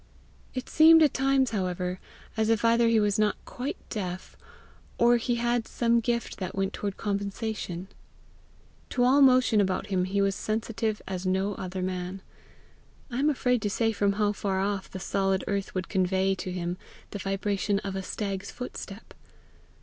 [0.55, 1.99] It seemed at times, however,
[2.35, 4.35] as if either he was not quite deaf,
[4.97, 7.87] or he had some gift that went toward compensation.
[8.89, 12.23] To all motion about him he was sensitive as no other man.
[13.11, 16.51] I am afraid to say from how far off the solid earth would convey to
[16.51, 16.77] him
[17.11, 19.13] the vibration of a stag's footstep.